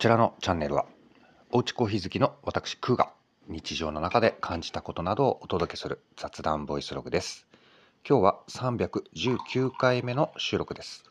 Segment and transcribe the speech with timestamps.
[0.00, 0.86] ちらのチャンネルは
[1.52, 3.12] おうちコーヒー好きの私クーが
[3.48, 7.46] 日常の中で感じたことなどをお届けする雑談ボイスログです。
[8.08, 11.04] 今日は319回目の収録です、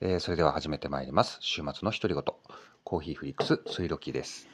[0.00, 1.36] えー、それでは始めてまいります。
[1.42, 2.22] 週末の独り言。
[2.82, 4.48] コーヒーフリックス水路記です。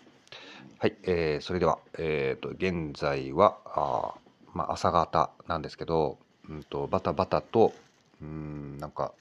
[0.81, 4.15] はい、えー、それでは、えーと、現在はあ、
[4.53, 6.19] まあ、朝方なんですけど、
[6.49, 7.73] うんと、バタバタと
[8.21, 9.13] うんなんか、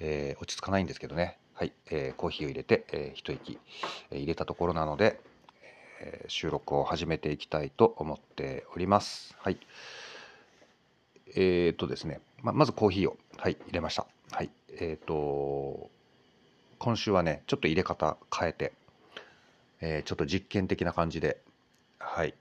[0.00, 1.38] えー、落ち着かないんですけどね。
[1.60, 3.58] はい、えー、コーヒーを入れて、えー、一息、
[4.10, 5.20] えー、入れたところなので、
[6.00, 9.36] えー、収録を始めていきたいと思っております。
[9.38, 9.58] はい。
[11.26, 14.06] えっ、ー、とですね、ままずコーヒーを、はい、入れました。
[14.32, 14.48] はい。
[14.70, 15.90] えっ、ー、と、
[16.78, 18.72] 今週はね、ちょっと入れ方変えて、
[19.82, 21.42] え、ちょっと実験的な感じで、
[21.98, 22.32] はい、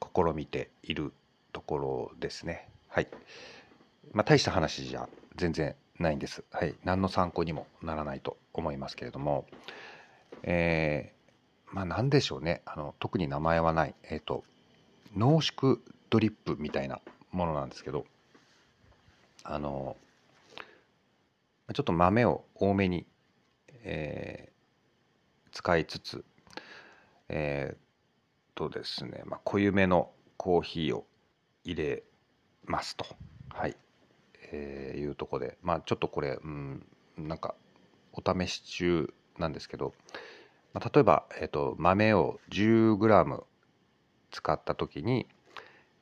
[0.00, 1.12] 試みている
[1.52, 2.70] ところですね。
[2.88, 3.08] はい。
[4.14, 6.44] まあ、大した話じゃ全然ないんです。
[6.50, 9.46] はい、何の参考にもならないと思いますけれども、
[10.42, 14.44] えー、まあ何でしょうね、あの特に名前はない、えっ、ー、と、
[15.16, 15.78] 濃縮
[16.10, 17.00] ドリップみたいな
[17.30, 18.04] ものなんですけど、
[19.44, 19.96] あの、
[21.72, 23.06] ちょっと豆を多めに、
[23.84, 26.24] えー、使いつつ、
[27.28, 27.82] えー、
[28.54, 31.06] とですね、まあ、濃ゆめのコーヒーを
[31.64, 32.02] 入れ
[32.64, 33.06] ますと。
[33.48, 33.76] はい。
[34.52, 36.86] えー、いうとこで、まあ、ちょっとこれ、うん、
[37.16, 37.54] なんか
[38.12, 39.94] お試し中なんですけど、
[40.74, 43.42] まあ、例えば、えーと、豆を 10g
[44.30, 45.26] 使った時に、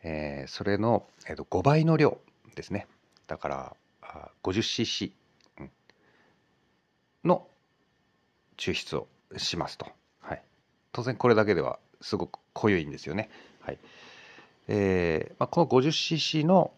[0.02, 2.18] えー、それの、えーと、5倍の量
[2.54, 2.86] ですね。
[3.26, 3.76] だから
[4.42, 5.12] 50cc
[7.24, 7.46] の
[8.56, 9.86] 抽出をしますと、
[10.20, 10.42] はい、
[10.92, 13.78] 当然これだけではすごく濃いんですよね、はい。
[14.68, 16.72] えーまあ、この 50cc の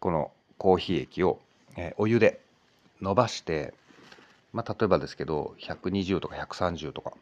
[0.00, 1.40] このコーヒー液を、
[1.76, 2.40] えお湯で
[3.00, 3.74] 伸ばして、
[4.52, 7.12] まあ、例えばですけど120とか130とか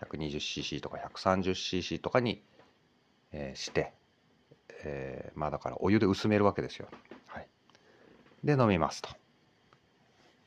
[0.00, 2.42] 120cc とか 130cc とかに、
[3.32, 3.92] え、して、
[4.84, 6.88] え、まあだからお湯で薄めるわけですよ。
[7.26, 7.48] はい、
[8.44, 9.10] で飲みますと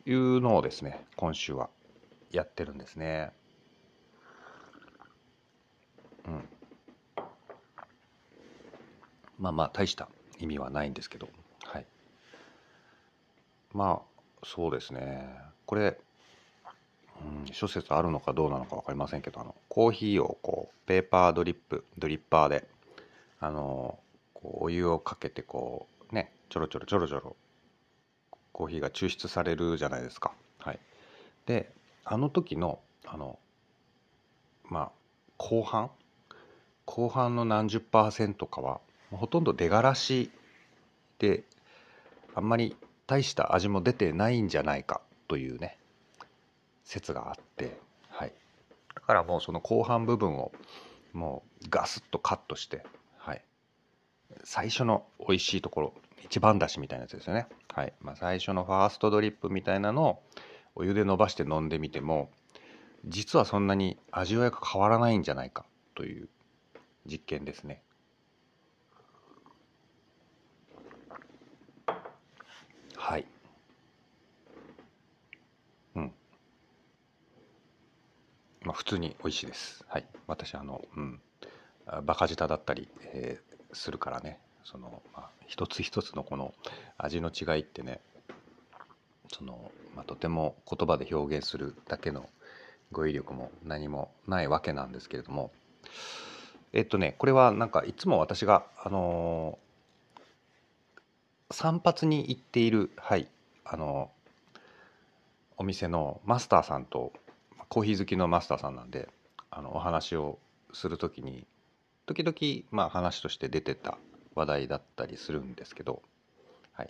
[0.06, 1.70] いうのをですね今週は
[2.32, 3.32] やってるんですね。
[6.28, 6.50] うん。
[9.38, 10.10] まあまあ大した
[10.40, 11.30] 意味はないんですけど、
[11.64, 11.86] はい、
[13.74, 15.28] まあそうですね。
[15.66, 15.98] これ、
[17.46, 22.68] うん、諸説あるのかどうなのか分かりませんけどあのコーヒーをこうペーパードリップドリッパーで
[23.40, 23.98] あの
[24.34, 27.36] こうお湯をかけてこうねちょろちょろちょろちょろ
[28.52, 30.32] コーヒーが抽出されるじゃないですか。
[30.60, 30.80] はい、
[31.46, 31.72] で
[32.04, 33.40] あの時のあの
[34.70, 34.92] まあ
[35.38, 35.90] 後半？
[36.86, 38.80] 後半の何十パーセントかは
[39.12, 40.32] ほとんど出がらし
[41.20, 41.44] で
[42.34, 42.76] あんまり
[43.08, 45.78] 大した味も出てないんじゃないかというね
[46.84, 47.78] 説があって、
[48.10, 48.34] はい、
[48.94, 50.52] だからもうその後半部分を
[51.14, 52.84] もうガスッとカットして、
[53.18, 53.44] はい、
[54.44, 57.94] 最初の美味しいところ一番だしみたいなやつですよね、はい。
[58.02, 60.24] まあ、最初のファーストドリップみたいなのを
[60.76, 62.30] お湯で伸ばして飲んでみても
[63.06, 66.28] 実はそんなに味わいが変わらないんじゃないかという
[67.06, 67.84] 実験ですね。
[72.98, 73.28] はい。
[75.96, 76.12] うん。
[78.66, 79.86] まあ、普通に美味しいです。
[79.88, 80.06] はい。
[80.28, 81.22] 私、あの、うん。
[82.04, 86.54] バカ舌だったり、えー、するからね、その、まあ、一つ一つのこの
[86.98, 88.02] 味の違いってね、
[89.32, 92.28] その、まあ、とても言葉で表現するだけの
[92.92, 95.52] 語彙力も何もないわけなんですけれども、
[96.74, 99.60] えっとね、これはなんかいつも私が、あの
[101.52, 103.30] 散髪に行っている、はい、
[103.64, 104.10] あの
[105.58, 107.14] お店のマスターさんと
[107.76, 109.10] コーヒー好きのマスターさんなんで
[109.52, 110.40] あのお話を
[110.72, 111.46] する時に
[112.06, 113.98] 時々、まあ、話として出てた
[114.34, 116.02] 話題だったりするんですけど、
[116.72, 116.90] はい。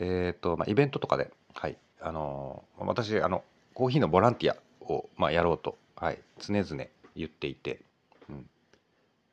[0.00, 4.56] えーとまあ、イベントとかで、はい、あの私あのコーヒーのボランティア
[4.92, 6.84] を、まあ、やろうと、はい、常々
[7.14, 7.82] 言っていて、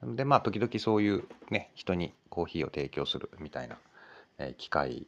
[0.03, 3.79] うん、でまあ時々そういうね人にコーヒーを提供するみたいな
[4.37, 5.07] え機会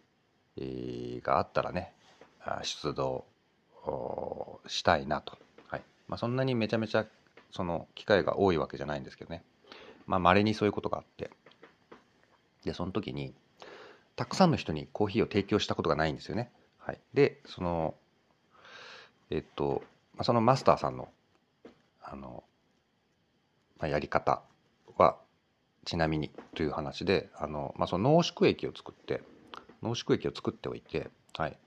[0.58, 1.94] があったらね
[2.64, 3.26] 出動
[4.68, 5.38] したいなと、
[5.68, 5.82] はい。
[6.08, 7.06] まあ、そんなにめちゃめちゃ
[7.52, 9.44] その機会が多いわけじゃないんですけどね。
[10.08, 11.32] まあ稀にそういうことがあって。
[12.64, 13.34] でその時に
[14.16, 17.96] たくさんの人にコーヒーを提供したことがないんですよね、はい、でその
[19.30, 19.84] えっと
[20.24, 21.10] そのマスターさんの
[22.04, 22.44] あの、
[23.80, 24.42] まあ、やり方
[24.98, 25.18] は
[25.86, 29.24] ちなみにという話であの、まあ、その濃縮液を作って
[29.82, 31.58] 濃縮液を作っておいて、はい、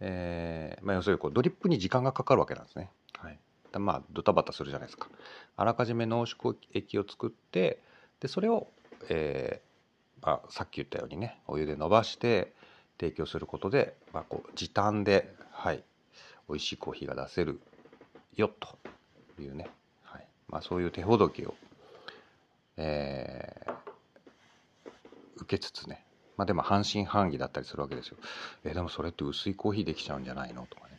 [0.00, 2.90] えーまあ、要するにこうドリップに時間がかかるわけなんですね。
[3.18, 3.38] はい、
[3.78, 5.08] まあドタバタするじゃないですか。
[5.56, 7.80] あらかじめ濃縮液を作って
[8.20, 8.68] でそれを、
[9.08, 12.52] えーまあ、さっき言ったようにねお湯で伸ばして
[12.98, 15.82] 提供することで、まあ、こう時短で、はい、
[16.48, 17.60] 美味しいコーヒーが出せる
[18.34, 18.78] よと
[19.40, 19.68] いうね、
[20.02, 21.54] はいまあ、そういう手ほどきを、
[22.76, 23.72] えー、
[25.36, 26.05] 受けつつね
[26.36, 28.16] まあでも半信半疑だったりするわけですよ。
[28.64, 30.66] えー、でもそれって薄いコーヒーできちゃうんじゃないの？
[30.66, 30.98] とかね。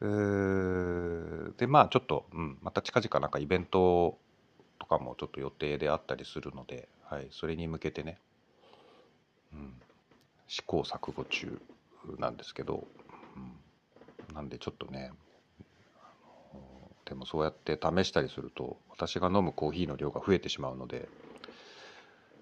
[0.00, 4.16] うん、でまあちょっと、うん、また近々なんかイベント
[4.78, 8.18] とかもちょっと予定であったりするので、はい、それに向けてね、
[9.52, 9.72] うん、
[10.46, 11.60] 試行錯誤中
[12.18, 12.86] なんですけど、
[14.28, 15.10] うん、なんでちょっとね
[17.04, 21.08] でもそうやって試したりすると私が飲むコーヒーの量が増えてしまうので、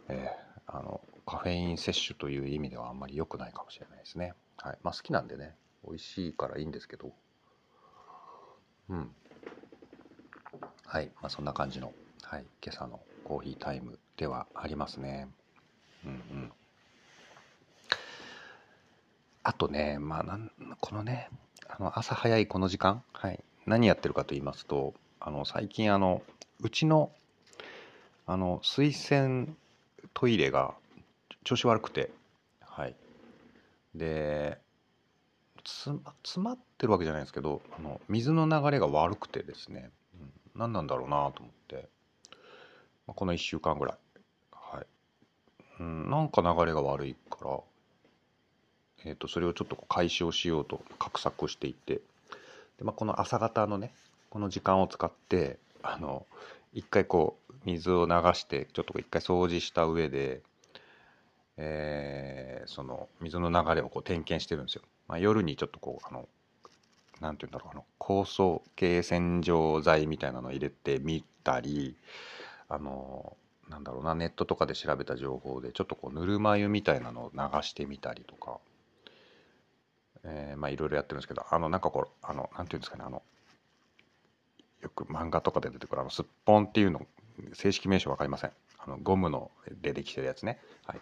[0.09, 0.46] えー、
[0.79, 4.35] あのカフェイン摂取という意味ではあんまり良くないかもしれないですね。
[4.59, 4.79] はい。
[4.83, 5.55] まあ、好きなんでね。
[5.87, 7.13] 美味しいからいいんですけど。
[8.91, 9.11] うん。
[10.85, 11.11] はい。
[11.21, 11.93] まあそんな感じの、
[12.23, 15.29] はい、今朝のコーヒータイムではありますね。
[16.05, 16.53] うんうん。
[19.43, 20.51] あとね、まあ、なん
[20.81, 21.31] このね
[21.69, 26.23] あの朝早いこの時間、はい、何やってるかと言いますとあの最近あの
[26.61, 27.13] うちの
[28.27, 29.57] あの水洗
[30.17, 30.75] トイレが
[31.45, 32.11] 調子悪くて。
[32.63, 32.97] はい。
[33.95, 34.59] で
[35.65, 36.01] 詰
[36.37, 39.91] まってるわけじゃないですけどあの水の流れが悪くてですね、
[40.55, 41.89] うん、何なんだろうなと思って、
[43.07, 43.97] まあ、この1週間ぐらい。
[44.53, 44.87] はい、
[45.81, 47.59] うん、なんか流れが悪いから
[49.05, 52.01] えーと、それをちょっと解消しようと画策していて。
[52.79, 53.93] で、まあ、この朝方のね
[54.31, 56.27] この時間を使ってあの
[56.73, 60.41] 一回こう水を流してちょっと一回掃除した上で、
[61.59, 64.83] えー、その水の流れをこう点検してるんですよ。
[65.09, 66.29] まあ、夜にちょっとこうあの
[67.21, 71.97] なんて言うんだろうあの高層系洗浄剤みたいなのを入れてみたり
[72.69, 73.37] あの
[73.69, 78.59] なんだろうなネットとかで調べた情報でちょっとこうぬるま湯みたいなのを流してみたりとか
[80.27, 83.23] えー、まあいろいろやってるんですけどあのなんかこうあのなんていうんですかねあの
[84.83, 87.07] よく漫画とかで出てくるあのすっぽんっていうの
[87.55, 88.53] 正式名称分かりません。
[88.79, 89.51] あのゴムの
[89.81, 90.59] でできてるやつね。
[90.87, 91.01] はい。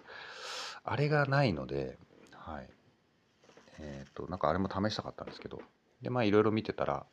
[0.85, 1.99] あれがないので
[2.33, 2.69] はい。
[3.79, 5.61] えっ、ー、となんかあれも試したかったんですけど。
[6.03, 7.07] でまあいろいろ見てたら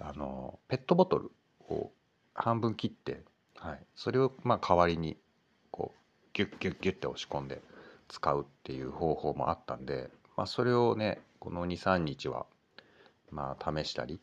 [0.00, 1.30] あのペットボトル
[1.68, 1.90] を
[2.34, 3.22] 半分切って、
[3.56, 5.16] はい、それをまあ代わりに
[5.70, 5.98] こう
[6.34, 7.62] ギュッギュッギュッて押し込んで
[8.08, 12.46] 使うっていう方法もあったんで、まあ、それをねこの23日は
[13.30, 14.20] まあ試したり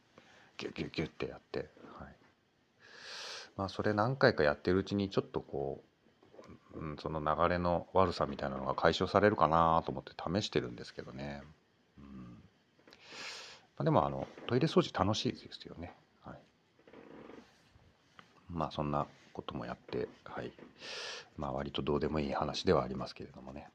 [0.57, 1.69] ギュッギュッギュッてやって、
[3.57, 5.81] まあそれ何回かやってるうちにちょっとこ
[6.75, 11.41] う、うん、その流れの悪さみたいなのが解消されるかなと思って試してるんですけどね、
[11.97, 12.05] うん。
[12.05, 12.37] ま
[13.79, 16.39] あ、でもあのトイレ掃除楽しいですよね、はい、
[18.49, 20.51] まあそんなこともやって、はい。
[21.37, 23.67] まあ、割とどうでもいい話ではありますけれどもね。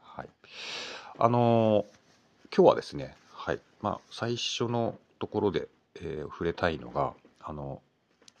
[0.00, 0.28] はい、
[1.18, 2.02] あのー
[2.54, 3.60] 今日はですね、はい。
[3.80, 7.80] まあ、最初のところで、えー、触れたいのがあの、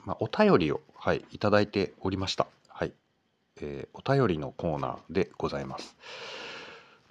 [0.04, 2.92] まあ、お便りを、はい、いただいておりました、はい。
[3.60, 5.96] えー、お便りのコーナーでございます。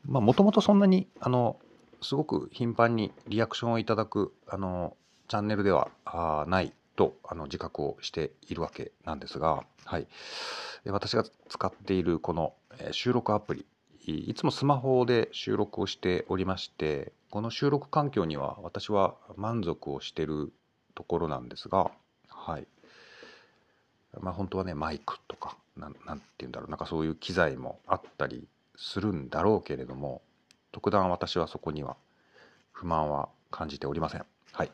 [0.05, 1.57] もともとそんなにあの
[2.01, 10.07] すごく頻繁にリアクションをいただくあのチャンネルではあないとあの自覚をしているわけなんですが、はい、
[10.85, 12.53] 私が使っているこの
[12.91, 13.65] 収録アプリ
[14.05, 20.51] いつもスマホで収録をしておりましてこの収録環境には私は満足をしてる
[20.95, 21.91] ところなんですが
[22.27, 22.67] はい。
[24.19, 25.99] まあ本当はねマイクとかなんて
[26.39, 30.21] 言うんだろうなんかそういう機材もあったりするんだろうけれども
[30.71, 31.95] 特段私はそこには
[32.71, 34.25] 不満は感じておりません。
[34.51, 34.71] はい、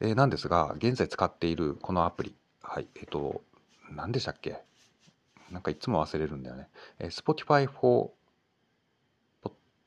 [0.00, 2.86] えー、なんですが現在使っているこのアプリはい。
[2.96, 3.42] えっ、ー、と
[3.90, 4.60] 何でしたっけ？
[5.50, 6.68] なんかいつも忘れるんだよね。
[6.98, 8.10] えー、Spotify for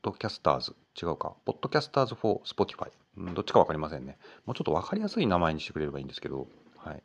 [0.02, 4.18] ドキャスターズ、違うか、ポッドキャスターズ for Spotify、うん、どっちか分かりませんね。
[4.44, 7.02] もうちょっと分かりやすい名前にしてくれればいいんですけど、はい。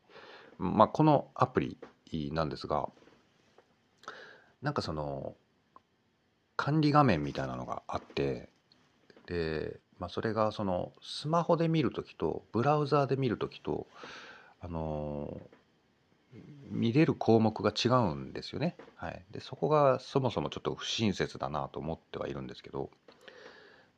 [0.59, 1.77] まあ、このアプリ
[2.31, 2.89] なんですが、
[4.61, 5.35] なんかその、
[6.57, 8.49] 管理画面みたいなのがあって、
[9.25, 13.85] で、まあ、それがそのスマホで見るときとブラウザーで見るときと
[14.61, 15.39] あの
[16.69, 18.77] 見れる項目が違うんですよね。
[18.95, 22.89] はい、でそこがそもそもちょっと不親切だなと思ってはいるんですけど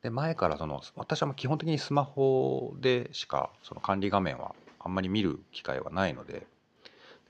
[0.02, 4.54] で前からその私は基本的にスマホでしかその管理画面は
[4.84, 6.46] あんまり見る機会はないので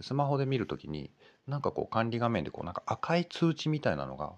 [0.01, 1.11] スマホで見る時に
[1.47, 4.33] なんかこう管理画面でこうなんか赤い通知みたいなのが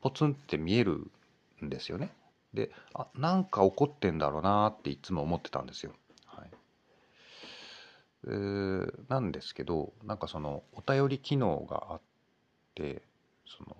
[0.00, 1.10] ポツンって見える
[1.64, 2.12] んですよね。
[2.54, 5.92] であなんか怒ってんだろうなっていつも思ってたんですよ。
[6.26, 6.50] はい、
[8.26, 12.00] えー、なんですけどなんかそのお便り機能があっ
[12.74, 13.02] て
[13.46, 13.76] その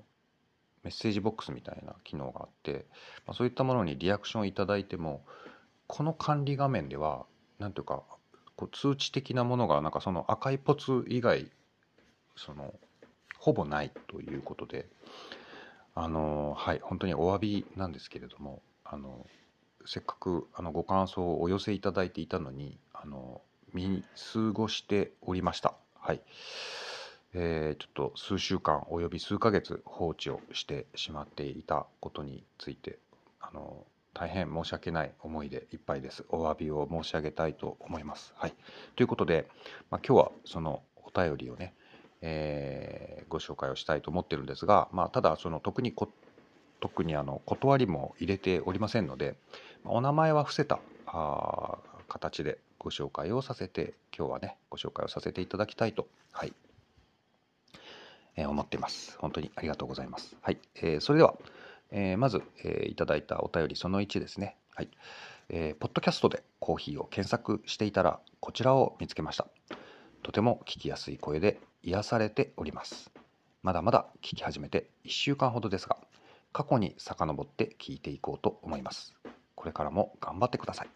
[0.82, 2.86] メッセージボックスみたいな機能があって、
[3.26, 5.24] まあ、そういったものにリアクションいただいても
[5.86, 7.26] この管理画面では
[7.58, 8.02] 何ていうか
[8.58, 11.48] こう通知的なものがなんかその赤いポツ以外
[12.36, 12.74] その
[13.38, 14.88] ほぼないということで
[15.94, 19.24] あのはい本当にお詫びなんですけれどもあの
[19.86, 25.74] せっかくあのご感想をお寄せいただいていたのにあの見過ごしておりました。
[26.00, 26.20] はい。
[27.34, 32.98] えー、ちょっと数週間および数ヶ月放置をしてしまっていたことについて
[33.40, 33.84] あの
[34.18, 36.24] 大変申し訳ない思いでいっぱいです。
[36.28, 38.34] お詫びを申し上げたいと思います。
[38.36, 38.54] はい、
[38.96, 39.48] ということで、
[39.90, 41.72] まあ、今日はそのお便りをね、
[42.20, 46.08] えー、ご紹介をしたいと思ってるんですが、まあ、ただその特にこ
[46.80, 49.36] 特にあの断りも入れておりませんので
[49.84, 56.52] お名前は伏せたあ形でご紹介をさせて今日はねご紹介をさせていただきたいと、はい。
[58.38, 59.16] えー、思っています。
[59.18, 60.36] 本当にありがとうございます。
[60.40, 61.34] はい、えー、それでは、
[61.90, 64.56] えー、まず、えー、いただいたお便りその1ですね。
[64.74, 64.90] はい。
[65.48, 69.46] えー、ポッドキャストでコーヒーを検索していたらこちらを見つけました。
[70.22, 73.10] とても聞きやすい声で癒されております。
[73.62, 75.96] まだまだ聞き始めて1週間ほどですが
[76.52, 79.14] 過去に遡って聞いていこうと思います。
[79.54, 80.88] これからも頑張ってください。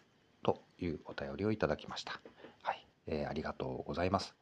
[0.43, 2.19] というお便りをいただきました。
[2.61, 4.35] はい、えー、ありがとうございます。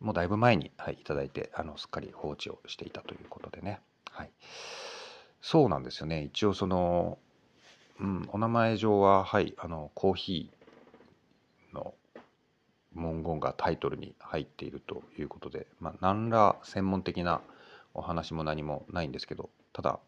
[0.00, 3.80] もうだいぶ前に、はい、いただいてあのすっかり放置をしていたということでね。
[4.10, 4.30] はい。
[5.46, 6.22] そうなんですよね。
[6.22, 7.18] 一応その
[8.00, 11.92] うん、お名前上は、はい、あのコーヒーの
[12.94, 17.42] 文言がタイトルに入っているということで、まあ、何ら専門的な
[17.92, 20.00] お話も何もないんですけどただ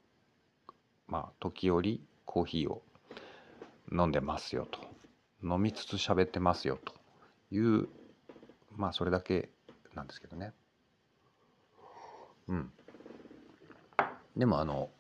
[1.07, 2.81] まあ時折コーヒーを
[3.93, 4.81] 飲んでますよと。
[5.45, 6.95] 飲みつつ喋ってますよと
[7.55, 7.89] いう
[8.75, 9.51] まあそれだけ
[9.95, 10.55] なんですけどね。
[12.49, 12.73] うん。
[14.35, 14.91] でもあの、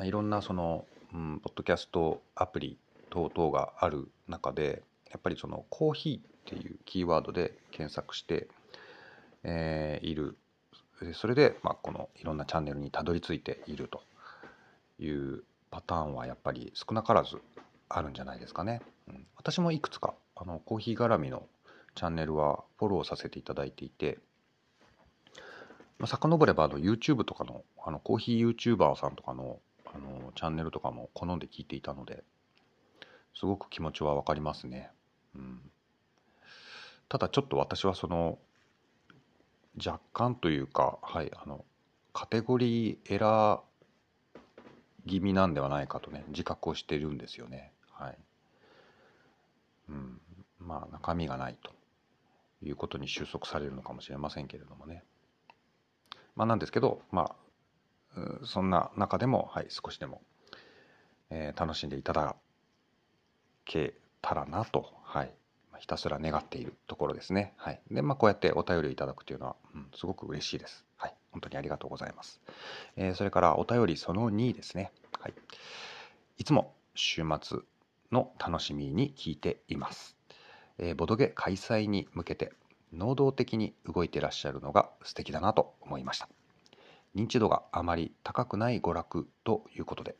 [0.00, 2.78] まあ、いろんなその、うん、ポッドキャストアプリ
[3.10, 8.48] 等々がある中でやっぱりそのコーヒーっていうキーワードで検索して、
[9.44, 10.38] えー、いる
[11.12, 14.00] それで、まあ、このいろんなチャンネルにたどり着いていると
[14.98, 17.36] いうパターンはやっぱり少なからず
[17.90, 18.80] あるんじゃないですかね。
[19.06, 21.46] うん、私もいくつかあのコーヒー絡みの
[21.94, 24.16] チャンネルはフォローさせていただいていて、
[25.98, 29.58] まあ、遡ればあの YouTube とかのあのコーヒー YouTuber さんとかの
[29.94, 32.24] あのチャンネルとかも好んで聞いていたので
[33.34, 34.90] すごく気持ちは分かりますね。
[35.34, 35.60] うん、
[37.08, 38.38] ただちょっと私はその
[39.84, 41.64] 若干というか、はい、あの
[42.12, 43.60] カテゴリーエラー
[45.06, 47.72] 気味なんではないかとね自覚をしているんですよね。
[47.92, 48.18] はい
[49.88, 50.20] うん、
[50.58, 51.70] まあ中身がないと
[52.62, 55.04] いうことに収束されるのかもしれませんけれどもね。
[56.36, 57.34] まあ、なんですけど、まあ、
[58.44, 60.22] そんな中でも、はい、少しでも、
[61.30, 62.36] えー、楽しんでいただ
[63.64, 65.32] けたらなと、はい、
[65.78, 67.54] ひたすら願っているところですね。
[67.56, 67.80] はい。
[67.90, 70.84] で、まあ、こうやってお便りいただくというのは、うん、すごく嬉しいです。
[70.96, 71.14] はい。
[71.30, 72.40] 本当にありがとうございます。
[72.96, 74.92] えー、それからお便りその2ですね。
[75.18, 75.34] はい。
[76.38, 77.58] いつも週末
[78.12, 80.16] の楽しみに聞いています。
[80.78, 82.52] えー、ボドゲ開催に向けて
[82.92, 86.28] 能動的に動いていらっしゃるのが素敵だなと思いました。
[87.14, 90.16] 認知度があまり高くない娯楽ということで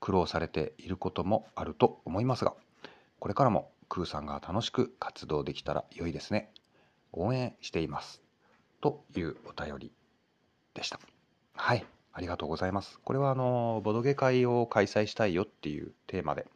[0.00, 2.54] 苦労されていることもあると思いますが
[3.18, 6.50] これからもクーさんが楽しく活動できたら良いですね。
[7.12, 8.20] 応援しています。
[8.80, 9.92] というお便り
[10.74, 11.00] でした。
[11.54, 11.84] はい。
[12.12, 12.98] ありがとうございます。
[13.04, 16.46] これはあの、ボドゲ会を開催したいよっていうテーマで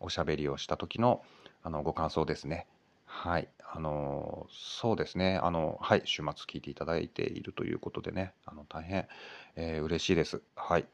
[0.00, 1.22] おしゃべりをした時の
[1.62, 2.66] あのご感想ですね。
[3.14, 3.48] はい。
[3.72, 5.38] あの、そうですね。
[5.42, 6.02] あの、はい。
[6.04, 9.08] 週末聞いていただいているということでね、あの、大変、
[9.56, 10.42] えー、嬉しいです。
[10.56, 10.86] はい。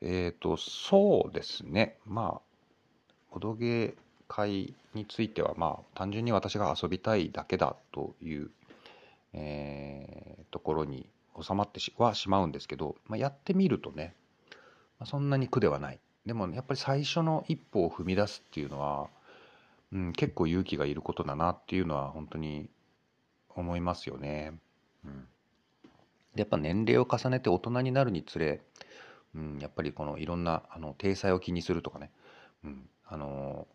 [0.00, 1.96] えっ、ー、と、そうですね。
[2.06, 2.40] まあ、
[3.30, 3.94] ボドゲ
[4.26, 8.50] 会については、まあ、単純に私が遊びたいだけだという、
[9.34, 11.08] えー、ところに
[11.40, 14.14] 収まってはしまうんですけど、まあ、やってみるとね、
[14.98, 16.00] まあ、そんなに苦ではない。
[16.26, 19.08] でも、ねやっぱり最初の一歩を踏み出すっていうのは、
[19.92, 22.68] うん、結構勇気がいることだなっていうのは本当に
[23.48, 24.58] 思いますよね。
[25.04, 25.26] うん、
[26.34, 28.60] やっぱ年齢を重ねて大人になるにつれ、
[29.34, 32.10] うん、やっぱりこのいろんなあの体裁を気にするとかね、
[32.64, 33.66] うん、あの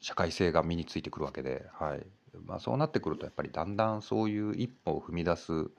[0.00, 2.06] 社会性が身についてくるわけで、はい
[2.44, 5.70] まあ、そうなってくるとやっぱりだんだんそういう一歩を踏み出す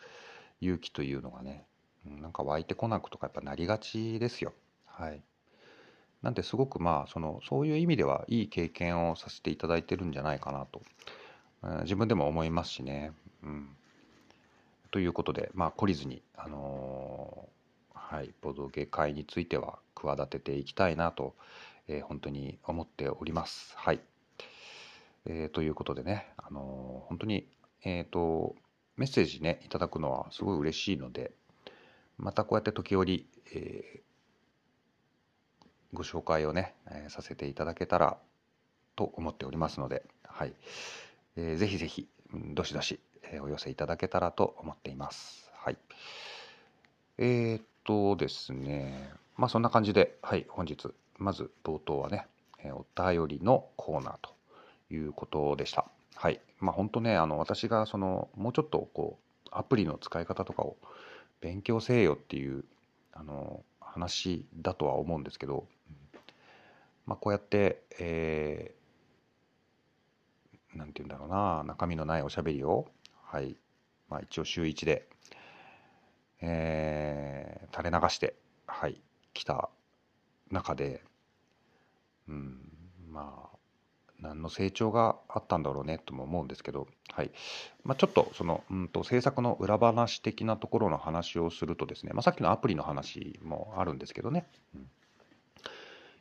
[0.62, 1.66] 勇気というのがね
[2.08, 4.54] うんなんか湧いてこなくとかやっぱなりがちですよ。
[4.86, 5.22] はい
[6.26, 10.82] なんですごくまあそのそういう意味ではいい経験をさせていただいてるんじゃないかなと、
[11.84, 13.12] 自分でも思いますしね。
[13.44, 13.70] うん、
[14.90, 21.36] ということでまあ懲りずに、あのー、はい、ボドゲ会については企てていきたいなと、
[21.88, 23.76] えー、本当に思っております。
[23.78, 24.00] はい、
[25.28, 27.48] えー、ということでね、あのー、本当に、
[27.84, 28.56] えーと、
[28.98, 31.34] メッセージねいただくのはすごい嬉しいので
[32.18, 34.02] またこうやって時折、え
[35.94, 38.18] ご紹介をね、えー、させていただけたら
[38.96, 40.54] と思っておりますので、はい。
[41.38, 45.52] えー、ぜひぜひ、どしどし、えー、お寄せいただけたらと思っています。
[45.54, 45.78] はい。
[47.18, 52.28] えー、っとですね、まあそんな感じで、はい、本日、まず冒頭はね、
[52.60, 54.34] えお便りのコーナーと
[54.94, 55.86] いうことでした。
[56.16, 56.40] はい。
[56.60, 60.78] まあ本当ね、あの、私がその、もうちょっとこう、アプリの使い方とかを
[61.42, 62.66] 勉強せえよっていう、
[63.14, 65.68] あの、話だとは思うんですけど、
[67.06, 72.88] まあ、こうやって、えー、なんて言うんだろうな、中身のないおしゃべりを、
[73.24, 73.58] はい、
[74.10, 75.08] まあ、一応週1で、
[76.42, 78.36] えー、垂れ流して、
[78.68, 79.02] はい、
[79.34, 79.70] 来た
[80.52, 81.04] 中で、
[82.28, 82.60] うん、
[83.10, 83.56] まあ、
[84.20, 87.32] 何の成長があったんだろうねとも思うんですけど、はい
[87.84, 94.90] まあ、ちょっとその、うんと、制作の裏話的なところの話をするとですね、まあ、さっきのアプリの話もあるんですけどね、うん。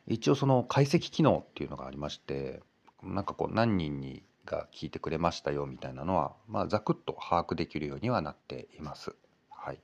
[0.07, 2.61] 一応その解析機能っていうのがありまして
[3.03, 9.15] なんかこう何人にが聞いてくれましたよみたいなのは、まあ、ざくっと把握できるようにはなっています。
[9.49, 9.79] はい、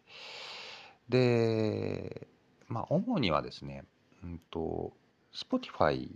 [1.09, 2.27] で、
[2.67, 3.83] まあ、主にはですね、
[4.23, 4.93] うんと、
[5.33, 6.11] Spotify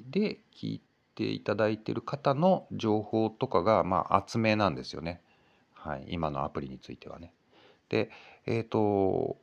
[0.00, 0.82] で聞い
[1.14, 5.20] ていただいている方の情報とかが、まあ、厚めなんですよね。
[5.72, 7.34] はい、今のアプリについてはね。
[7.90, 8.10] で、
[8.46, 9.36] えっ、ー、と、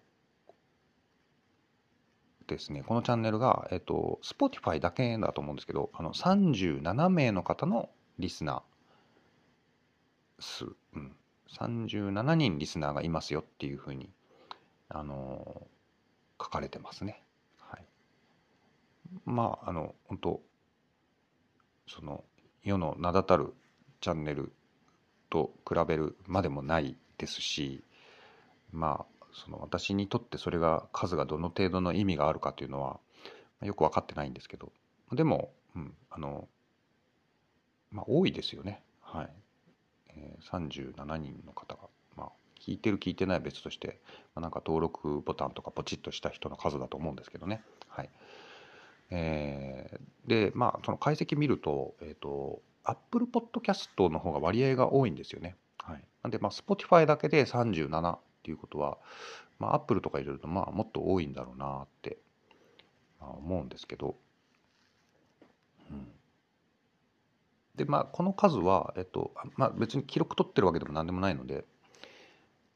[2.51, 11.15] ですね、このチャンネルが、えっと、Spotify だけだと思うんですけど、あの37名の方のリスナー数、うん、
[11.57, 14.09] 37人リスナーがいますよっていうふうに、
[14.89, 15.67] あの
[16.41, 17.23] 書かれてますね。
[17.59, 17.85] はい。
[19.25, 20.41] まあ、あの、本当
[21.87, 22.23] その、
[22.63, 23.53] 世の名だたる
[24.01, 24.51] チャンネル
[25.29, 27.83] と比べるまでもないですし、
[28.71, 32.99] まあ、その私にとってそれが数がどの程度の意味があるかというのは
[33.61, 34.71] よく分かってないんですけど。
[35.11, 36.47] でも、うん、あの
[37.91, 38.81] まあ多いですよね。
[39.01, 39.29] はい、
[40.09, 41.81] えー、37人の方が
[42.15, 43.99] まあ聞いてる聞いてないは別として、
[44.35, 47.61] まあ、なんか登録ボタンとかポチッとした人の数だと思うんですけどね。
[47.87, 48.09] はい。
[49.09, 55.55] えー、でまあその解析見るとえっ、ー、と Apple Podcast の方が割合が多いんですよね。
[55.77, 56.03] はい。
[56.23, 58.97] なんでまあ Spotify だけで37っていうことは、
[59.59, 62.17] まあ、アップルとか入れると、まあ、もっと多いんだろうなって、
[63.19, 64.15] まあ、思うんですけど、
[65.91, 66.07] うん。
[67.75, 71.65] で、まあ、この数は、えっと、まあ、別に記録取ってるわけでも何でもないので、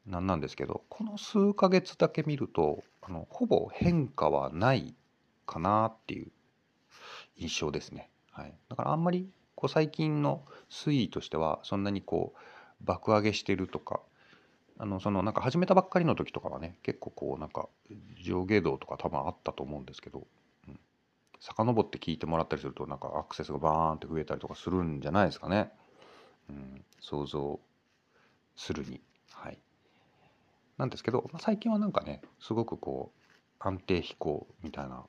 [0.06, 4.94] なんなんですけど、この数ヶ月だけ見ると、あのほぼ変化はない
[5.46, 6.30] かなっていう
[7.36, 8.10] 印象ですね。
[8.30, 8.54] はい。
[8.68, 14.00] だからあんまり、こう最近の推移としては、そんなにこう、爆上げしてるとか、
[14.78, 17.68] あのそのなんか始めたばっかりの時とかはね結構こうなんか
[18.22, 20.26] 上下動とか多分あったと思うんですけど、
[20.68, 20.78] うん、
[21.40, 25.70] 遡って聞いてもらったりするとなんかアクセスがバーンって増えたりとかするんじゃないですかね、
[26.50, 27.58] うん、想像
[28.54, 29.00] するに。
[29.32, 29.58] はい。
[30.76, 33.22] なんですけど、まあ、最近はなんかねすごくこう
[33.58, 35.04] 安定飛行みたいな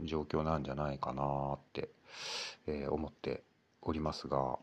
[0.00, 1.88] 状況なんじゃないかなって、
[2.68, 3.42] えー、思って
[3.82, 4.58] おりますが、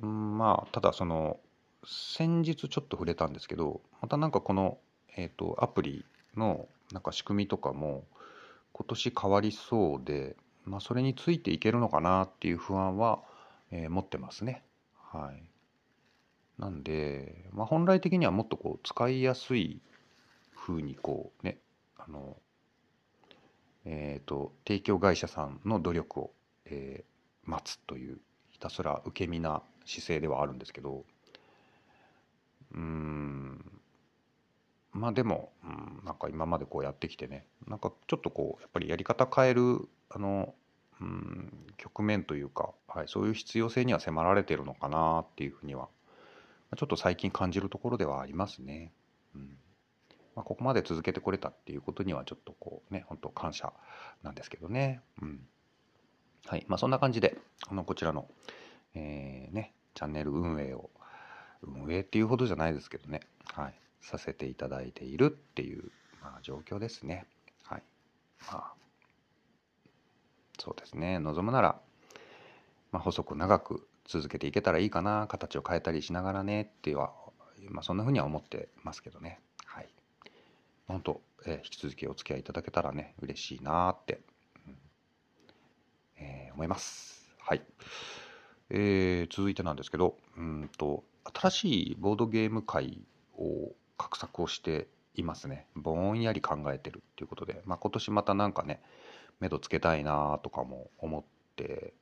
[0.00, 1.40] うん、まあただその
[1.86, 4.78] 先日ちょっと触れたんですけどまたなんかこの、
[5.16, 6.04] えーと、アプリ
[6.36, 8.04] のなんか仕組みとかも
[8.72, 13.20] 今年変わりそうで、まあ、それについていけるのかなっていう不安は、
[13.70, 14.62] えー、持ってますね。
[15.12, 15.42] はい、
[16.60, 19.80] なんで、まあ、本来的にはもっとこう使いやすい
[20.54, 21.58] 風にこうね
[21.96, 22.36] あの
[23.84, 26.30] えっ、ー、と提供会社さんの努力を、
[26.66, 28.18] えー、待つという
[28.50, 31.04] ひたすら受け身な姿勢ではあるんですけど
[32.74, 33.80] うん
[34.92, 40.54] まあでも、うん、なんか今までこうやってきてねなんかちょっとこうやっぱりやり方変えるあの、
[41.00, 45.88] うん、局面というか、はい、そういう必要性には迫られてるのかなっていうふうには
[46.76, 48.92] ちょっと最近感じるところではありますね。
[49.34, 49.56] うん
[50.36, 53.72] まあ、ここまで続けてこれたっていうことにはちょっとこうね本当感謝
[54.22, 55.00] なんですけどね。
[55.22, 55.40] うん
[56.46, 57.36] はいまあ、そんな感じで
[57.68, 58.28] あのこちらの、
[58.94, 60.90] えー、ね、チャンネル運営を
[61.62, 63.20] 運営っていうほどじゃないですけどね、
[63.52, 65.90] はい、させていただいているっていう、
[66.22, 67.26] まあ、状況ですね。
[67.64, 67.82] はい
[68.50, 68.72] まあ、
[70.58, 71.80] そうですね、望むなら、
[72.92, 77.12] まあ、細く長く続けていけたらいいかな、形を変えたりしながらねっては、
[77.68, 79.40] まあ、そんなふうには思ってますけどね。
[79.66, 79.88] はい。
[80.86, 84.20] 本当、えー、引き続きお付き合いいただけたらね、嬉しいなって、
[84.66, 84.78] うん
[86.16, 87.30] えー、思います。
[87.38, 87.62] はい。
[88.70, 93.02] えー、続いてなんですけど、うんと、新しいボードゲーム界
[93.36, 95.66] を画策をしていますね。
[95.74, 98.82] ぼんやり考えてるっていうことで、まあ、今年またなんかね、
[99.40, 101.24] 目処つけたいなとかも思っ
[101.56, 101.92] て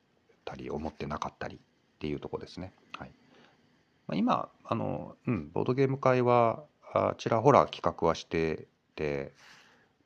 [0.45, 1.59] たり、思ってなかったりっ
[1.99, 2.73] ていうとこですね。
[2.97, 3.11] はい。
[4.07, 6.63] まあ、今、あの、うん、ボードゲーム会は、
[6.93, 9.33] あちらほら企画はしてて、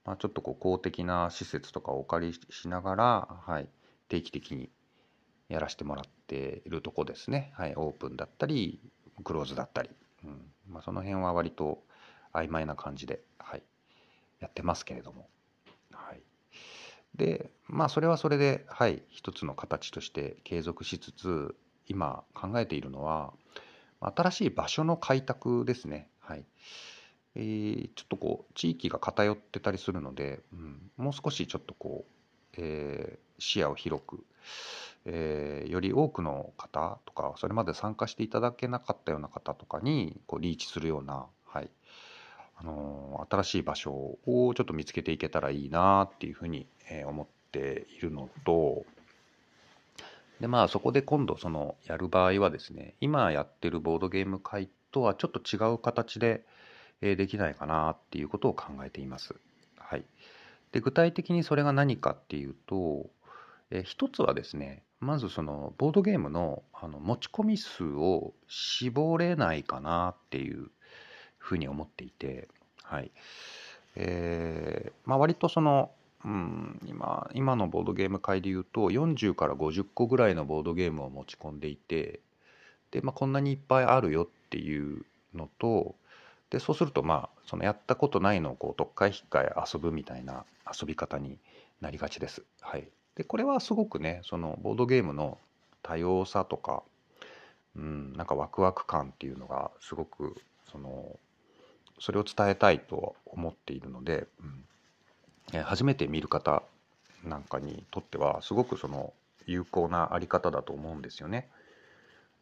[0.04, 3.70] まあ、ちょっとこう公的な施設とかをお借りしながら、はい、
[4.10, 4.70] 定期的に
[5.48, 7.54] やらせてもらっているとこですね。
[7.56, 8.80] はい、オープンだったり、
[9.24, 9.90] クローズだったり、
[10.24, 11.84] うんまあ、その辺は割と
[12.34, 13.64] 曖昧な感じで、はい、
[14.40, 15.28] やってますけれども。
[15.92, 16.22] はい、
[17.16, 21.56] で、まあそれはそれで、はい、一つの形として継続しつつ、
[21.88, 23.34] 今考えているのは、
[24.00, 26.10] 新しい場所の開拓ですね。
[26.20, 26.46] はい。
[27.36, 32.12] えー、ちょっとこう、地域が偏ってたりするので、うん、もう少しちょっとこう、
[32.58, 34.26] えー、視野を広く、
[35.06, 41.70] えー、より多くの方とかそれまで参加していただけなかったような方とかにこうリーチするような、はい
[42.58, 48.86] あのー、新しい場所をちょっと見つけていけたらいいなっていうふうに、えー、思っているのと
[50.40, 56.44] でまあそこで今度そのやる場合はですね今やってるボードゲーム会とはちょっと違う形で、
[57.02, 59.36] えー、できないかなっていうことを考えています。
[59.78, 60.04] はい、
[60.72, 63.06] で具体的にそれが何かっていうと、
[63.70, 70.70] えー、一つはですねまずそのボードゲームのあの持ち込み数を絞れないかなっていう
[71.38, 72.48] ふうに思っていて、
[72.84, 73.12] はい
[73.96, 75.92] えーまあ、割とその、
[76.24, 82.20] うん、今今のボードゲーム界でいうと40から50個ぐらいのボードゲームを持ち込んでいて
[82.92, 85.96] で、まあ、こんなにいっぱいあるよっていうのと
[86.52, 91.40] でそうするとまあそのやったことないのをこう特会引っかえ遊ぶみたいな遊び方に
[91.80, 92.44] なりがちです。
[92.60, 95.38] はい、でこれはすごくねそのボードゲームの
[95.84, 96.84] 多様さとか、
[97.76, 100.36] うん、なんかワクワク感っていうのがすごく
[100.72, 101.18] その
[102.00, 104.28] それを伝えたいと思っているので、
[105.54, 106.64] うん、初めて見る方
[107.24, 109.14] なんかにとってはすごくその
[109.46, 111.48] 有効なあり方だと思うんですよね。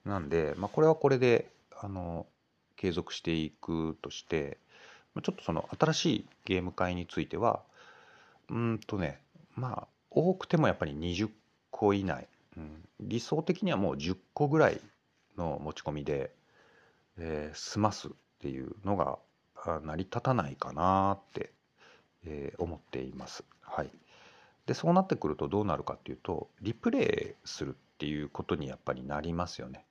[0.06, 2.26] なんで、まあ、これはこれであの
[2.78, 4.58] 継続していくとして
[5.22, 7.62] ちょっとその新しいゲーム会については
[8.50, 9.20] うんとね
[9.56, 11.30] まあ多くてもやっぱり20
[11.72, 14.82] 個以内、うん、理想的にはもう10個ぐらい
[15.38, 16.32] の持ち込みで、
[17.18, 19.18] えー、済ますっていうのが
[19.84, 21.52] 成り立たないかなって、
[22.26, 23.44] えー、思っています。
[23.62, 23.92] はい、
[24.66, 29.86] でそうなってくるとどうなるかっていうとリプレイするっていうことにやっぱりなりますよね。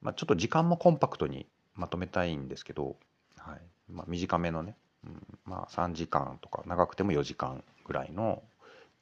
[0.00, 2.96] まあ、ちょっと時間もコンパクトにまとめたいんですけど、
[3.38, 3.60] はい。
[3.90, 8.42] まあ、短めのね、うん、まあ3時間とか長くても4時間ぐらいの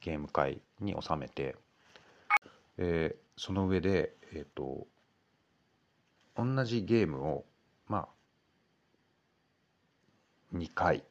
[0.03, 1.55] ゲーム会に収めて、
[2.77, 4.85] えー、その上で、えっ、ー、と、
[6.35, 7.45] 同じゲームを、
[7.87, 8.09] ま
[10.53, 11.03] あ、2回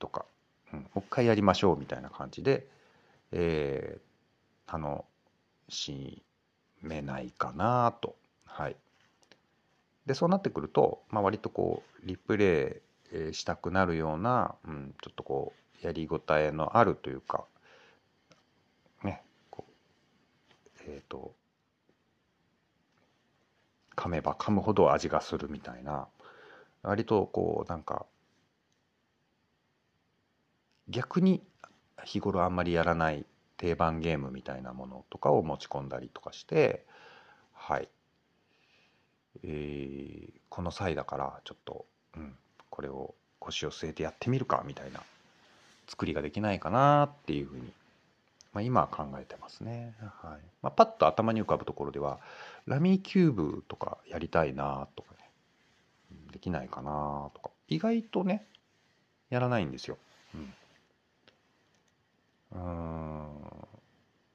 [0.00, 0.26] とか、
[0.72, 2.66] うん、もう一回やりましょうみたいな感じで、
[3.30, 5.04] えー、楽
[5.68, 6.20] し
[6.82, 8.16] めないかなと。
[8.44, 8.76] はい。
[10.06, 12.82] で、そうなってくると、まあ、割とこう、リプレ
[13.30, 17.44] イしたくなるような、うん、ちょっとこう、やりごたえのあるというか、
[20.86, 21.34] えっ、ー、と
[24.00, 26.08] 噛めば噛むほど味がするみたいな。
[26.82, 28.06] 割とこうなんか
[30.88, 31.42] 逆に
[32.04, 33.26] 日頃あんまりやらない
[33.58, 36.86] 定番ゲームみたいなものとかを持ち込んだりとかして
[37.52, 37.88] はい。
[39.44, 41.84] えー、この際だからちょっと、
[42.16, 42.34] うん、
[42.70, 45.00] これを腰を据えてやってみるかみたいな
[45.86, 47.70] 作りができないかなっていうふうに
[48.52, 49.94] まあ、今考えてますね。
[50.00, 52.18] はいまあ、パッと頭に浮かぶところでは
[52.66, 55.30] ラミーキューブとかやりたいなとかね
[56.32, 58.46] できないかなとか意外とね
[59.30, 59.96] やらないんですよ。
[60.34, 60.52] うん、
[62.52, 63.40] うん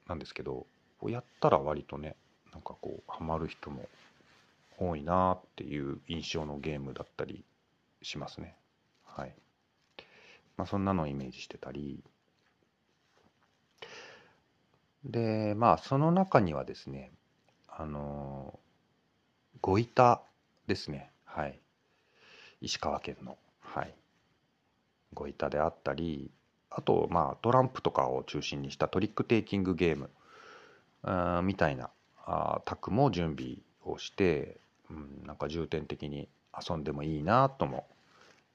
[0.07, 0.65] なんですけど
[1.07, 2.15] やったら割とね
[2.51, 3.89] なんかこうハマる人も
[4.77, 7.43] 多いなっていう印象のゲームだったり
[8.01, 8.55] しますね。
[9.03, 9.35] はい。
[10.57, 12.03] まあそんなのをイメージしてたり
[15.05, 17.11] で、まあ、その中にはですね、
[17.69, 18.59] あの、
[19.61, 20.21] ご板
[20.67, 21.11] ですね。
[21.25, 21.59] はい。
[22.61, 23.93] 石川県の、はい。
[25.13, 26.31] ご板であったり、
[26.69, 30.09] あと、まあ、トランプとかを中心にしたトリックテイキングゲーム
[31.43, 31.89] みたいな
[32.25, 34.57] あ卓も準備をして、
[34.89, 36.27] うん、なんか重点的に
[36.67, 37.85] 遊んでもいいなとも、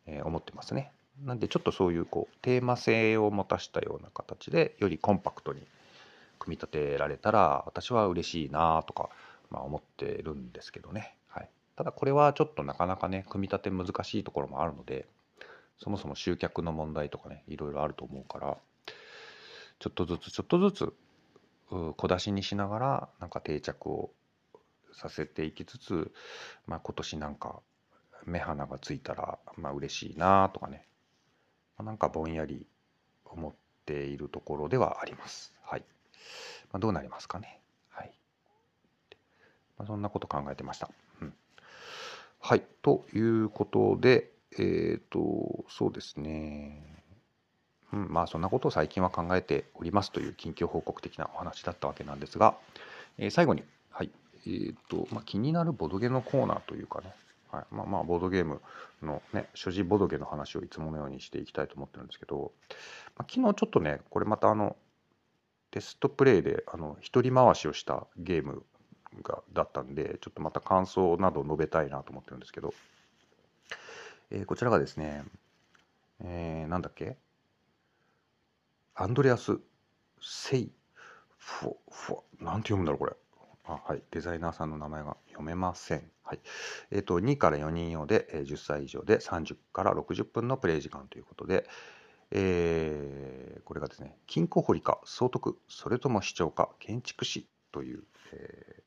[0.06, 0.90] えー、思ってますね。
[1.24, 5.62] なんでちょっとそういうこうテーマ性を持たしたような形でよりコンパクトに
[6.40, 9.10] 組み立てられたら私は嬉しいなとか、
[9.50, 15.06] まあ、思ってるんですけどね、はい、ただこれはちょっとなかなかね組み立て難しいところもあるので
[15.78, 18.56] そもそも集客の問題とかねいろいろあると思うから
[19.78, 20.92] ちょっとずつちょっとずつ
[21.68, 24.10] 小出しにしながらなんか定着を
[24.92, 26.10] させていきつつ、
[26.66, 27.60] まあ、今年なんか
[28.26, 30.84] 目鼻がついたらまあ嬉しいなとかね
[31.78, 32.66] まなんかぼんやり
[33.24, 33.52] 思っ
[33.86, 35.54] ているところではあります。
[35.62, 35.84] はい。
[36.72, 37.60] まあ、どうなりますかね。
[37.90, 38.12] はい。
[39.78, 40.90] まあ、そんなこと考えてました。
[41.20, 41.34] うん。
[42.40, 42.62] はい。
[42.82, 47.00] ということで、えっ、ー、と、そうですね。
[47.92, 52.54] うん、まあそんなことを最近は考えておりますという近況報告的なお話だったわけなんですが、
[53.18, 54.10] えー、最後に、はい、
[54.46, 57.12] えっ、ー、と、まあ、気になるボドゲのコーナーというかね、
[57.50, 58.60] はいまあ、まあボードゲーム
[59.02, 62.52] のね所持ボドゲの話をいつものようにしていきたいと思ってるんですけど、
[63.16, 64.76] まあ、昨日ちょっとねこれまたあの
[65.70, 68.64] テストプレイであの一人回しをしたゲーム
[69.22, 72.74] がだったんでちょっとまた感想などを述べたいなと思ってるんですけど、
[74.30, 75.24] えー、こちらがですね、
[76.20, 77.16] えー、なんだっけ？
[78.94, 79.58] アンドレアス・
[80.20, 80.72] セイ
[81.38, 83.12] フォフォなんて読むんだろうこれ。
[83.64, 84.02] あはい。
[84.10, 86.10] デザイナーさんの名前が読めません。
[86.22, 86.40] はい。
[86.90, 91.66] えーと、2から4人用で、えー、10歳以上で30から60分のプレイ時間ということで、
[92.30, 98.02] えー、これがですね金庫掘りか総督それとも市長か建築士という、
[98.32, 98.82] え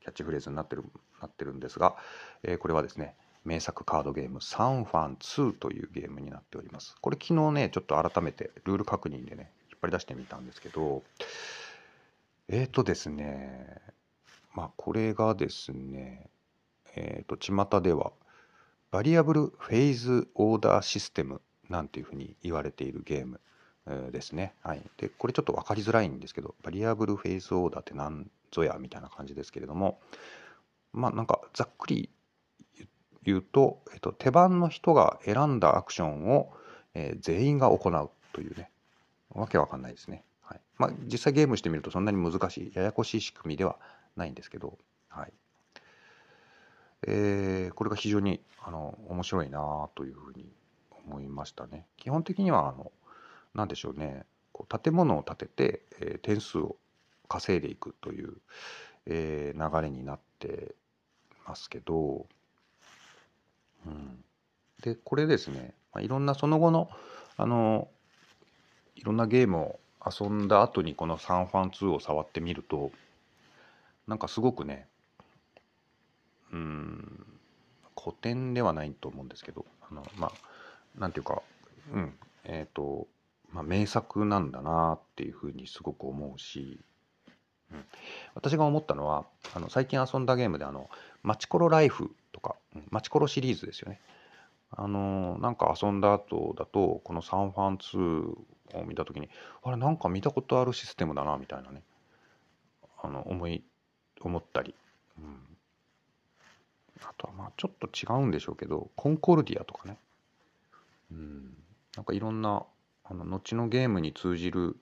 [0.00, 0.82] ー、キャッチフレーズになってる
[1.22, 1.94] なってるんですが、
[2.42, 6.96] えー、これはですね名作カードゲームサンファン2というゲームになっております。
[7.00, 11.04] これ昨日ねちょっと改めてルール確認でね引っ張り出してみたんですけど
[12.48, 13.80] えっ、ー、とですね
[14.56, 16.30] まあこれがですね
[16.96, 18.10] えーと、巷では
[18.90, 23.40] Variable Phase Order System なんていうふうに言われているゲーム
[23.86, 24.54] ですね。
[24.62, 30.00] はい、でこれちょっと分かりづらいんですけど Variable Phase Order って何ぞやみたいな感じですけれども
[30.92, 32.10] まあなんかざっくり
[33.22, 36.52] 言うと、えっと、手番の人が選んだアクションを、
[36.94, 38.70] えー、全員が行うというね
[39.30, 40.24] わけわかんないですね。
[40.42, 43.78] はいまあ、実際ゲームしてみるとそんなに難しいややこしい仕組みでは
[44.16, 45.32] ないんですけど、はい、
[47.06, 50.48] えー、これが非常にあの面白いなというふうに
[51.06, 51.86] 思いましたね。
[51.96, 52.92] 基本的にはあの
[53.56, 54.24] 何でしょうね。
[54.52, 56.76] こう建物を建てて、え、点数を
[57.28, 58.34] 稼いでいくという、
[59.06, 60.74] え、流れになって
[61.46, 62.26] ますけど、
[63.86, 64.24] うん、
[64.82, 66.90] でこれですね、まあ、いろんなその後の
[67.36, 67.88] あの
[68.94, 72.90] いろんなゲームを遊んだ後にこのサンファン2を触ってみると
[74.06, 74.86] なんかすごくね
[76.52, 77.26] うん
[77.98, 81.42] 古典ではないと思うんですけどあのまあなんていうか
[81.92, 82.14] うん
[82.44, 83.06] えっ、ー、と
[83.56, 86.78] まあ名作なんだなっていうふうにすごく思うし、
[87.72, 87.84] うん、
[88.34, 90.90] 私が思ったのはあの最近遊んだゲームであの
[91.24, 92.56] 「マチコロライフ」とか
[92.90, 94.00] 「マチコロ」シリーズですよね。
[94.70, 99.30] あのなんか遊んだ後だとこのサンファン2を見た時に
[99.62, 101.82] あれなんか見たことあるシステムだなみたいなね
[103.02, 103.64] あの思い
[104.20, 104.74] 思ったり、
[105.18, 105.38] うん、
[107.00, 109.98] あとはまあちょっと違うんでしょうけどコンコルディアとかね。
[111.10, 111.56] うん。
[111.96, 112.64] なんかいろんな
[113.10, 114.76] あの後のゲームに通じる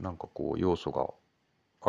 [0.00, 1.08] なんかこう要素が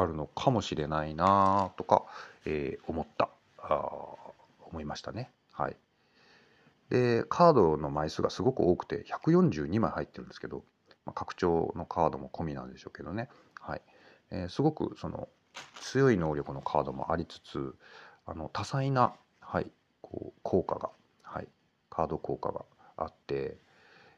[0.01, 2.03] あるのかもしれないなとか、
[2.45, 3.29] えー、思った。
[3.57, 3.89] あ
[4.71, 5.31] 思いましたね。
[5.51, 5.77] はい。
[6.89, 10.63] でカードの枚数がすごく多くて142枚入ってるんですけど、
[11.05, 13.29] まあ、拡張のカードも込みなんでしょうけどね。
[13.59, 13.81] はい、
[14.31, 15.27] えー、すごくその
[15.81, 17.75] 強い能力のカードもありつつ
[18.25, 19.13] あの多彩な
[19.47, 20.89] はい、こう効果が、
[21.21, 21.47] はい、
[21.89, 22.65] カード効果が
[22.97, 23.57] あって、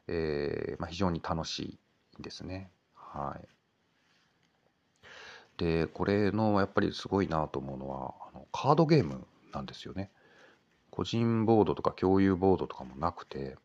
[0.08, 1.78] えーまあ、非常に楽し
[2.20, 2.72] いですね。
[2.96, 3.48] はい、
[5.58, 10.12] でこれのやっぱりすごいなと思うのはあのカードゲームなんですよね。
[10.92, 13.56] 個人ボードとか共有ボードとかもなくて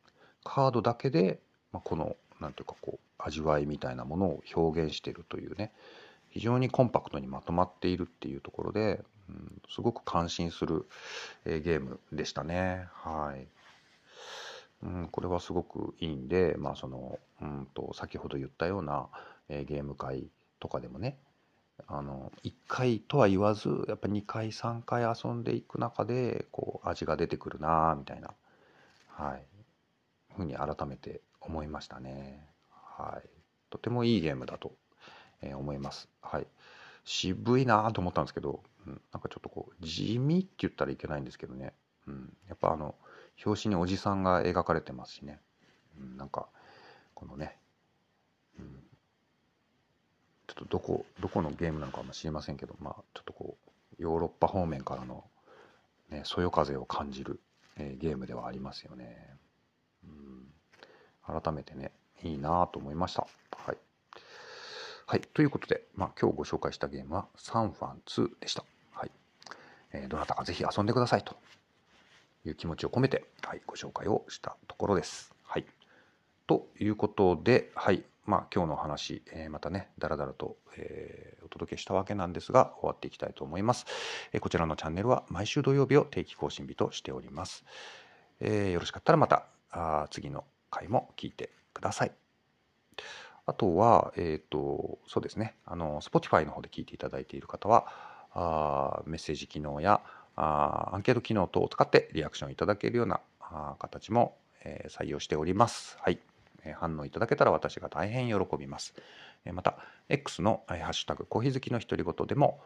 [0.44, 1.40] カードだけで、
[1.72, 5.72] まあ、この何ていうかこう味わいみたいなものを表現しているというね
[6.30, 10.86] 非常にコンパクトにまとまっているっていうところでうん、すごく感心する、
[11.44, 12.86] えー、ゲームでしたね。
[12.92, 13.46] はい。
[14.82, 19.08] うん、これはすごくいいんで、まあその、うんと、先ほど言ったような、
[19.48, 21.18] えー、ゲーム会とかでもね、
[21.86, 28.34] あの、1回とは言わず、やっぱ2回、3回遊んでいく中で、こう、味が出てくるなみたいな、
[29.08, 29.44] はい、
[30.36, 32.48] ふうに改めて思いましたね。
[32.70, 33.28] はい。
[33.70, 34.72] とてもいいゲームだと、
[35.40, 36.08] えー、思います。
[36.20, 36.46] はい。
[37.04, 41.72] 渋いなと思ったんですけど、うん、なんかちょっとこう、地味って言ったらいけないんですけどね。
[42.06, 42.36] うん。
[42.48, 42.94] やっぱあの、
[43.44, 45.40] 表紙におじさんが描かれてますしね。
[46.00, 46.48] うん、なんか、
[47.14, 47.58] このね、
[48.58, 48.82] うん、
[50.46, 53.56] ちょっとどこ、どこのゲームなのかも知りませんけど、まあ、ちょっとこ
[53.98, 55.24] う、ヨーロッパ方面からの、
[56.10, 57.40] ね、そよ風を感じる、
[57.76, 59.36] えー、ゲームではありますよね。
[60.04, 61.92] うん、改めてね、
[62.22, 63.26] いいなと思いました。
[63.56, 63.78] はい。
[65.06, 65.20] はい。
[65.20, 68.64] ということで、まあ、今日ご紹介したゲームはサンファン2でした。
[68.92, 69.10] はい。
[69.92, 71.36] えー、どなたかぜひ遊んでくださいと
[72.44, 75.34] いう気持ちを込めて、はい、ご紹介をしたところです。
[75.42, 75.66] はい。
[76.46, 78.04] ということで、はい。
[78.24, 83.84] まあ、今日の話、えー、またね、だらだらと、えー、お届けしたわけなんですが、終わっていきたいと思います、
[84.32, 87.64] えー、こちらのチャンネルは毎週土曜日を定期更新日としております。
[88.40, 92.12] えよろしかったらまたあ次の回も聞いてください。
[93.46, 97.86] あとは、えっ、と、そうですね、あの、Spotify の方で聞いていただいている方は、
[98.34, 100.00] あメッセージ機能や
[100.36, 105.98] あアンケート機能等を使ってリアクションいただけるようなあ形も、え、採用しております。
[106.00, 106.18] はい。
[106.64, 108.94] え、反応いただけたら私が大変喜びます。
[109.44, 109.76] え、また、
[110.08, 112.60] X の、え、ハッシュタグコーヒー好きの独り言でも、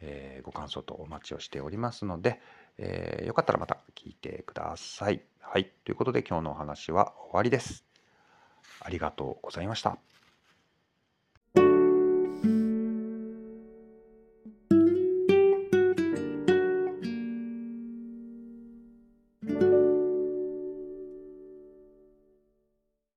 [0.00, 2.40] え、ご感想とお待ちをしておりますので、
[2.78, 5.22] えー、よかったらまた聞いてください。
[5.40, 5.70] はい。
[5.84, 7.84] ということで今日のお話は終わりです。
[8.80, 10.19] ありがとうございました。